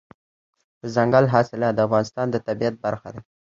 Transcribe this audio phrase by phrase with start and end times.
[0.81, 3.21] دځنګل حاصلات د افغانستان د طبیعت برخه ده.